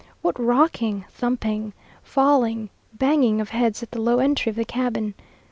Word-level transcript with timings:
What 0.23 0.39
rocking, 0.43 1.05
thumping, 1.11 1.73
falling, 2.01 2.71
banging 2.91 3.39
of 3.39 3.49
heads 3.51 3.83
at 3.83 3.91
the 3.91 4.01
low 4.01 4.17
entry 4.17 4.49
of 4.49 4.55
the 4.55 4.65
cabin! 4.65 5.13